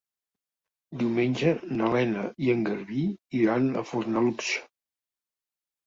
[1.01, 3.07] Diumenge na Lena i en Garbí
[3.45, 4.53] iran a Fornalutx.